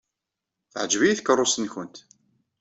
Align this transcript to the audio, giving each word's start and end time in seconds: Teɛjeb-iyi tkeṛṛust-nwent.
Teɛjeb-iyi 0.71 1.15
tkeṛṛust-nwent. 1.19 1.95